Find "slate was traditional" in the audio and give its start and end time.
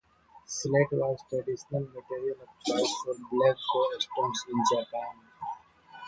0.47-1.81